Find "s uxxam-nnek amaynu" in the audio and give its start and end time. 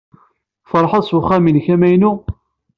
1.09-2.13